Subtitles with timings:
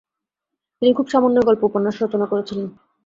[0.81, 2.67] তিনি খুব সামান্যই গল্প-উপন্যাস রচনা করেছিলেন।